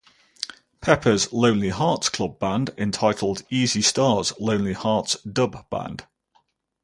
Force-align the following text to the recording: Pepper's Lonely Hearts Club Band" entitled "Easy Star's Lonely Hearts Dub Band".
Pepper's 0.81 1.31
Lonely 1.31 1.69
Hearts 1.69 2.09
Club 2.09 2.39
Band" 2.39 2.71
entitled 2.75 3.43
"Easy 3.51 3.83
Star's 3.83 4.33
Lonely 4.39 4.73
Hearts 4.73 5.15
Dub 5.21 5.69
Band". 5.69 6.07